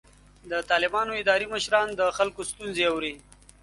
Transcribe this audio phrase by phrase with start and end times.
[0.51, 3.13] د طالبانو اداري مشران د خلکو ستونزې اوري.